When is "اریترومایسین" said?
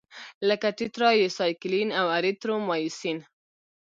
2.17-3.17